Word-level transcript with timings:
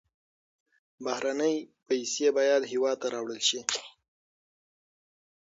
بهرنۍ 1.03 1.55
پیسې 1.87 2.27
باید 2.37 2.61
هېواد 2.71 2.97
ته 3.01 3.07
راوړل 3.13 3.39
شي. 3.47 3.59